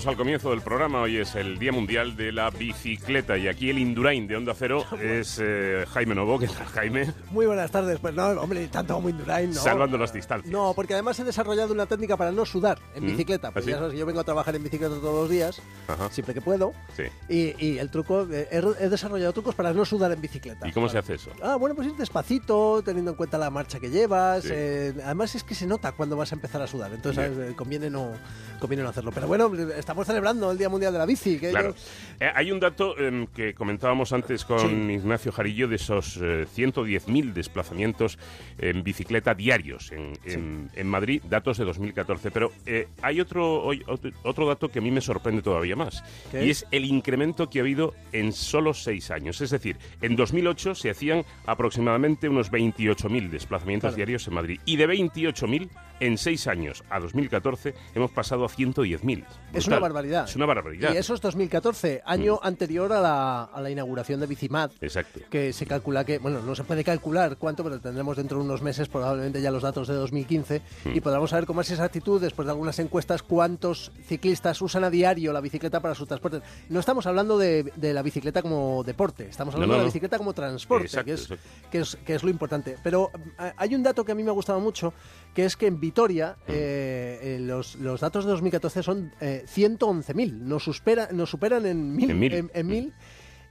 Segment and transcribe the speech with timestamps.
[0.00, 3.70] adelantamos al comienzo del programa, hoy es el Día Mundial de la Bicicleta y aquí
[3.70, 6.38] el Indurain de Onda Cero es eh, Jaime Novo.
[6.38, 7.12] ¿Qué tal, Jaime?
[7.30, 7.98] Muy buenas tardes.
[7.98, 9.60] Pues no, hombre, tanto como Indurain, no.
[9.60, 10.50] Salvando las distancias.
[10.50, 13.06] No, porque además he desarrollado una técnica para no sudar en ¿Mm?
[13.08, 13.52] bicicleta.
[13.54, 13.70] ¿Ah, sí?
[13.70, 16.08] ya sabes que yo vengo a trabajar en bicicleta todos los días, Ajá.
[16.10, 16.72] siempre que puedo.
[16.96, 17.04] Sí.
[17.28, 20.66] Y, y el truco, eh, he, he desarrollado trucos para no sudar en bicicleta.
[20.66, 21.30] ¿Y cómo se hace eso?
[21.42, 24.44] Ah, bueno, pues ir despacito, teniendo en cuenta la marcha que llevas.
[24.44, 24.50] Sí.
[24.52, 27.30] eh, además es que se nota cuando vas a empezar a sudar, entonces.
[27.30, 27.50] ¿sabes?
[27.50, 28.12] Eh, conviene no
[28.60, 29.10] conviene no hacerlo.
[29.12, 29.50] Pero bueno,
[29.90, 31.38] estamos celebrando el Día Mundial de la Bici.
[31.38, 31.74] Que Claro.
[31.74, 31.80] yo-
[32.22, 37.32] Eh, hay un dato em, que comentábamos antes con Ignacio Jarillo de esos eh, 110.000
[37.32, 38.18] desplazamientos
[38.58, 42.30] en bicicleta diarios en, en- en Madrid, datos de 2014.
[42.30, 46.04] Pero eh, hay otro, hoy- otro, otro dato que a mí me sorprende todavía más.
[46.30, 46.44] ¿Qué?
[46.44, 49.40] Y es el incremento que ha habido en solo seis años.
[49.40, 53.96] Es decir, en 2008 se hacían aproximadamente unos 28.000 desplazamientos Claro.
[53.96, 54.60] diarios en Madrid.
[54.66, 55.68] Y de 28.000
[56.00, 59.24] en seis años a 2014 hemos pasado a 110.000.
[59.52, 59.92] Es una Brutal.
[59.92, 60.24] barbaridad.
[60.28, 60.94] Es una barbaridad.
[60.94, 64.70] Y eso es 2014, año anterior a la, a la inauguración de Bicimad.
[64.80, 65.20] Exacto.
[65.30, 68.62] que se calcula que, bueno, no se puede calcular cuánto, pero tendremos dentro de unos
[68.62, 70.90] meses probablemente ya los datos de 2015 Hmm.
[70.96, 75.32] y podremos saber con más exactitud, después de algunas encuestas, cuántos ciclistas usan a diario
[75.32, 76.40] la bicicleta para su transporte.
[76.68, 79.88] No estamos hablando de, de la bicicleta como deporte, estamos hablando No, no, de la
[79.88, 81.28] bicicleta como transporte, Exacto, que, es,
[81.70, 82.76] que, es, que es lo importante.
[82.82, 84.92] Pero eh, hay un dato que a mí me ha gustado mucho,
[85.34, 86.52] que es que en Vitoria Hmm.
[86.52, 91.96] eh, eh, los, los datos de 2014 son eh, 111.000, nos, supera, nos superan en
[91.96, 92.10] 1.000.
[92.10, 92.34] En mil.
[92.34, 92.92] en- en mil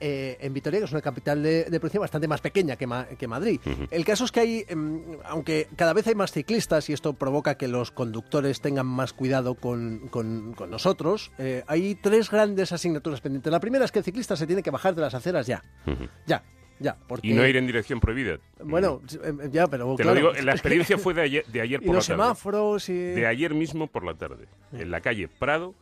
[0.00, 3.06] eh, en Vitoria, que es una capital de, de provincia bastante más pequeña que, Ma-
[3.06, 3.60] que Madrid.
[3.92, 7.56] El caso es que hay, em, aunque cada vez hay más ciclistas y esto provoca
[7.56, 13.20] que los conductores tengan más cuidado con, con- con nosotros, eh, hay tres grandes asignaturas
[13.20, 13.50] pendientes.
[13.52, 15.62] La primera es que el ciclista se tiene que bajar de las aceras ya.
[16.26, 16.42] Ya,
[16.80, 16.96] ya.
[17.06, 18.38] Porque, Y no ir en dirección prohibida.
[18.62, 21.80] Bueno, em, ya, pero Te claro, lo digo, la experiencia fue de ayer, de ayer
[21.82, 22.26] Y por los la tarde.
[22.28, 22.94] semáforos y...
[22.94, 24.48] De ayer mismo por la tarde.
[24.72, 25.72] En la calle Prado,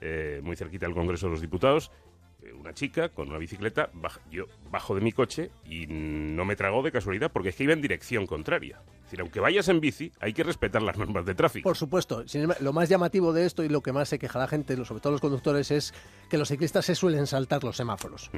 [0.00, 1.90] eh, muy cerquita del Congreso de los Diputados,
[2.42, 3.90] eh, una chica con una bicicleta,
[4.70, 7.82] bajo de mi coche y no me tragó de casualidad porque es que iba en
[7.82, 8.80] dirección contraria.
[9.06, 11.68] Es decir, aunque vayas en bici, hay que respetar las normas de tráfico.
[11.68, 12.26] Por supuesto.
[12.26, 14.76] Sin embargo, lo más llamativo de esto y lo que más se queja la gente,
[14.84, 15.94] sobre todo los conductores, es
[16.28, 18.30] que los ciclistas se suelen saltar los semáforos.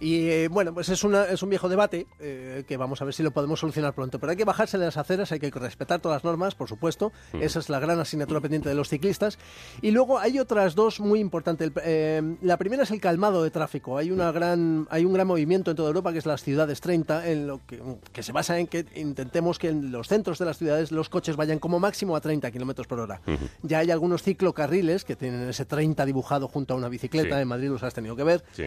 [0.00, 3.14] Y eh, bueno, pues es, una, es un viejo debate eh, que vamos a ver
[3.14, 4.18] si lo podemos solucionar pronto.
[4.18, 7.12] Pero hay que bajarse de las aceras, hay que respetar todas las normas, por supuesto.
[7.34, 9.38] Esa es la gran asignatura pendiente de los ciclistas.
[9.82, 11.68] Y luego hay otras dos muy importantes.
[11.68, 13.96] El- eh, la primera es el calmado de tráfico.
[13.98, 17.28] Hay, una gran, hay un gran movimiento en toda Europa que es las ciudades 30,
[17.30, 17.80] en lo que,
[18.12, 21.36] que se basa en que intentemos que en los centros de las ciudades los coches
[21.36, 23.20] vayan como máximo a 30 kilómetros por hora.
[23.62, 27.36] Ya hay algunos ciclocarriles que tienen ese 30 dibujado junto a una bicicleta.
[27.36, 27.42] Sí.
[27.42, 28.42] En Madrid los has tenido que ver.
[28.52, 28.64] Sí.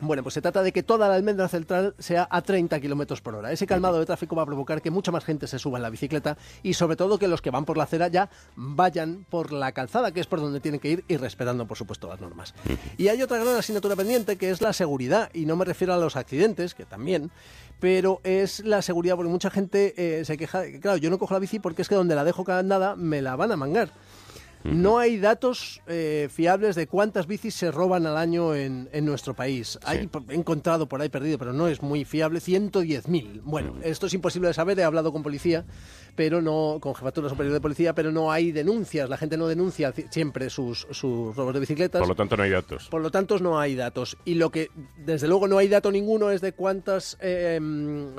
[0.00, 3.34] Bueno, pues se trata de que toda la almendra central sea a 30 kilómetros por
[3.34, 3.50] hora.
[3.50, 5.90] Ese calmado de tráfico va a provocar que mucha más gente se suba en la
[5.90, 9.72] bicicleta y sobre todo que los que van por la acera ya vayan por la
[9.72, 12.54] calzada, que es por donde tienen que ir y respetando, por supuesto, las normas.
[12.96, 15.96] Y hay otra gran asignatura pendiente que es la seguridad, y no me refiero a
[15.96, 17.32] los accidentes, que también,
[17.80, 21.40] pero es la seguridad, porque mucha gente eh, se queja, claro, yo no cojo la
[21.40, 23.90] bici porque es que donde la dejo andada me la van a mangar.
[24.64, 29.34] No hay datos eh, fiables de cuántas bicis se roban al año en, en nuestro
[29.34, 29.78] país.
[29.84, 33.40] Hay, he encontrado por ahí perdido, pero no es muy fiable, 110.000.
[33.44, 35.64] Bueno, esto es imposible de saber, he hablado con policía,
[36.16, 39.08] pero no con jefatura superior de policía, pero no hay denuncias.
[39.08, 42.00] La gente no denuncia ci- siempre sus, sus robos de bicicletas.
[42.00, 42.88] Por lo tanto, no hay datos.
[42.88, 44.16] Por lo tanto, no hay datos.
[44.24, 47.60] Y lo que, desde luego, no hay dato ninguno es de cuántas eh,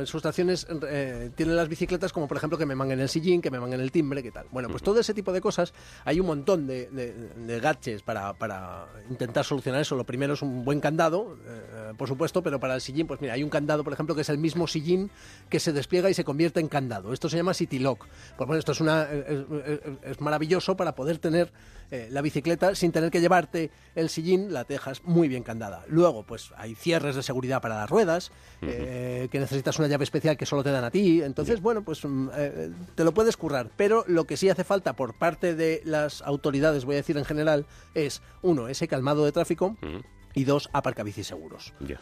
[0.05, 3.59] sustracciones eh, tienen las bicicletas, como por ejemplo que me manguen el sillín, que me
[3.59, 4.47] manguen el timbre, qué tal.
[4.51, 5.73] Bueno, pues todo ese tipo de cosas,
[6.05, 9.95] hay un montón de, de, de gadgets para, para intentar solucionar eso.
[9.95, 13.33] Lo primero es un buen candado, eh, por supuesto, pero para el sillín, pues mira,
[13.33, 15.09] hay un candado, por ejemplo, que es el mismo sillín
[15.49, 17.13] que se despliega y se convierte en candado.
[17.13, 18.05] Esto se llama City Lock.
[18.37, 21.51] Pues bueno, esto es, una, es, es- es maravilloso para poder tener
[21.91, 25.83] eh, la bicicleta sin tener que llevarte el sillín, la dejas muy bien candada.
[25.87, 28.31] Luego, pues hay cierres de seguridad para las ruedas,
[28.61, 31.21] eh, que necesitas una llave especial que solo te dan a ti.
[31.23, 33.71] Entonces, bueno, pues mm, eh, te lo puedes currar.
[33.75, 37.25] Pero lo que sí hace falta por parte de las autoridades, voy a decir en
[37.25, 40.01] general, es, uno, ese calmado de tráfico Ujú.
[40.35, 41.73] y dos, aparcabicis seguros.
[41.79, 41.99] Ya.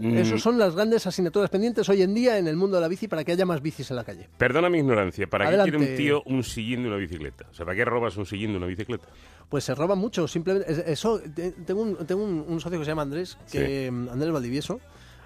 [0.00, 3.08] Esas son las grandes asignaturas pendientes hoy en día en el mundo de la bici
[3.08, 4.28] para que haya más bicis en la calle.
[4.38, 5.72] Perdona mi ignorancia, ¿para Adelante.
[5.72, 7.48] qué quiere un tío un sillín de una bicicleta?
[7.50, 9.08] O sea, ¿para qué robas un sillín de una bicicleta?
[9.48, 10.70] Pues se roba mucho, simplemente.
[10.70, 14.08] es- Eso, te- tengo un, tengo un, un socio que se llama Andrés, que mm,
[14.10, 14.78] Andrés Valdivieso,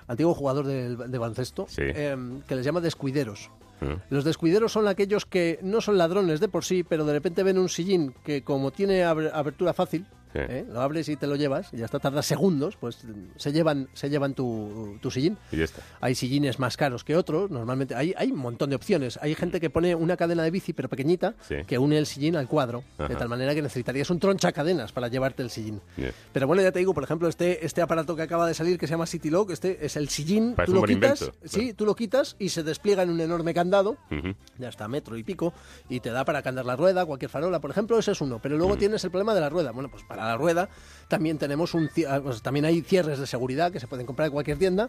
[0.09, 1.83] antiguo jugador del- de, baloncesto, Sí.
[1.85, 3.51] em, que les llama descuideros.
[4.11, 7.59] Los descuideros son aquellos que no son ladrones de por sí, pero de repente ven
[7.59, 10.65] un sillín que como tiene ab- abertura fácil, ¿eh?
[10.69, 12.99] lo abres y te lo llevas, y ya está, tarda segundos, pues
[13.37, 15.37] se llevan, se llevan tu, tu sillín.
[15.51, 15.83] Y ya está.
[16.01, 19.19] Hay sillines más caros que otros, normalmente hay, hay un montón de opciones.
[19.23, 21.57] Hay gente que pone una cadena de bici, pero pequeñita, Sí.
[21.67, 25.09] que une el sillín al cuadro, de tal manera que necesitarías un troncha cadenas para
[25.09, 25.81] llevarte el sillín.
[26.33, 28.87] Pero bueno, ya te digo, por ejemplo, este, este aparato que acaba de salir, que
[28.87, 31.75] se llama City Lock, este es el sillín, Parece tú lo quitas, invento, sí, claro.
[31.77, 34.35] tú lo quitas y se despliega en un enorme candado, Ujú.
[34.59, 35.53] ya está metro y pico,
[35.89, 38.41] y te da para cambiar la rueda, cualquier farola, por ejemplo, ese es uno.
[38.43, 39.73] Pero luego tienes el problema de la rueda.
[39.73, 40.69] Bueno, pues para la rueda
[41.09, 44.33] también tenemos un ah, pues también hay cierres de seguridad que se pueden comprar en
[44.33, 44.89] cualquier tienda,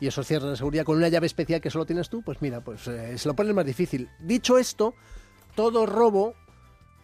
[0.00, 2.60] y esos cierres de seguridad con una llave especial que solo tienes tú, pues mira,
[2.62, 4.08] pues eh, se lo pones más difícil.
[4.20, 4.94] Dicho esto,
[5.56, 6.34] todo robo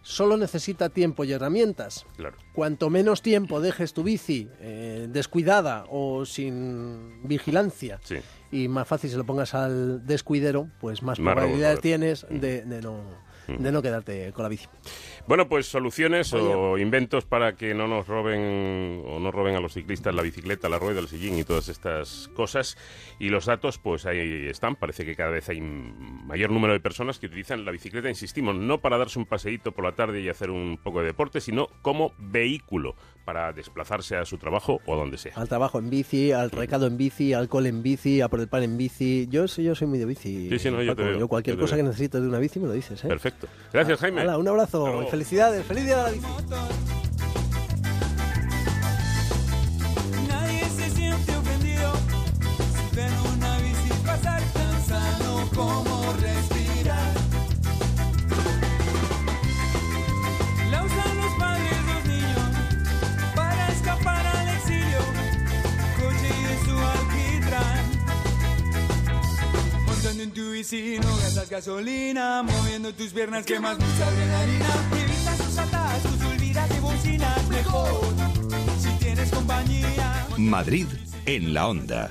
[0.03, 2.07] solo necesita tiempo y herramientas.
[2.17, 2.37] Claro.
[2.55, 8.17] Cuanto menos tiempo dejes tu bici eh, descuidada o sin vigilancia Sí.
[8.53, 12.63] y más fácil se lo pongas al descuidero, pues más, Más probabilidades robos, tienes de,
[12.63, 13.01] de no,
[13.59, 14.67] de no quedarte con la bici.
[15.27, 16.55] Bueno, pues soluciones Oye.
[16.55, 20.69] o inventos para que no nos roben o no roben a los ciclistas la bicicleta,
[20.69, 22.77] la rueda, el sillín y todas estas cosas.
[23.19, 24.77] Y los datos, pues ahí están.
[24.77, 28.81] Parece que cada vez hay mayor número de personas que utilizan la bicicleta, insistimos, no
[28.81, 32.13] para darse un paseíto por la tarde y hacer un poco de deporte, sino como
[32.19, 32.95] vehículo
[33.25, 35.33] para desplazarse a su trabajo o a donde sea.
[35.37, 38.49] Al trabajo en bici, al recado en bici, al cole en bici, a por el
[38.49, 39.29] pan en bici.
[39.31, 40.49] Yo, yo soy muy de bici.
[40.51, 41.85] Sí, sí, no, yo te veo, Yo cualquier yo te cosa veo.
[41.85, 43.09] que necesites de una bici me lo dices, ¿eh?
[43.09, 43.40] Perfecto.
[43.73, 44.23] Gracias, Jaime.
[44.23, 45.65] Hala, un abrazo y felicidades.
[45.67, 46.27] ¡Feliz día de la bici!
[70.61, 72.43] Tu bici, no gastas gasolina.
[72.43, 74.67] Moviendo tus piernas, quemas mucha adrenalina.
[74.93, 77.49] Evitas tus atascos, olvidas de bocinas.
[77.49, 78.15] Mejor
[78.79, 80.27] si tienes compañía.
[80.37, 80.87] Madrid
[81.25, 82.11] en la onda.